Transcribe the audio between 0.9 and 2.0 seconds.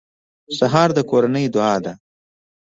د کورنۍ دعا ده.